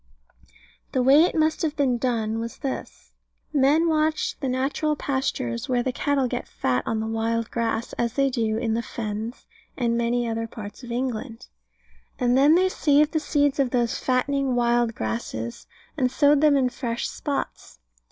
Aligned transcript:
The 0.93 1.03
way 1.03 1.25
it 1.25 1.35
must 1.35 1.61
have 1.61 1.75
been 1.75 1.99
done 1.99 2.39
was 2.39 2.57
this. 2.57 3.11
Men 3.53 3.87
watched 3.87 4.41
the 4.41 4.49
natural 4.49 4.95
pastures 4.95 5.69
where 5.69 5.83
cattle 5.83 6.27
get 6.27 6.47
fat 6.47 6.81
on 6.87 6.99
the 6.99 7.05
wild 7.05 7.51
grass, 7.51 7.93
as 7.99 8.13
they 8.13 8.31
do 8.31 8.57
in 8.57 8.73
the 8.73 8.81
Fens, 8.81 9.45
and 9.77 9.95
many 9.95 10.27
other 10.27 10.47
parts 10.47 10.81
of 10.81 10.91
England. 10.91 11.49
And 12.17 12.35
then 12.35 12.55
they 12.55 12.67
saved 12.67 13.11
the 13.11 13.19
seeds 13.19 13.59
of 13.59 13.69
those 13.69 13.99
fattening 13.99 14.55
wild 14.55 14.95
grasses, 14.95 15.67
and 15.95 16.09
sowed 16.11 16.41
them 16.41 16.57
in 16.57 16.69
fresh 16.69 17.07
spots. 17.07 17.77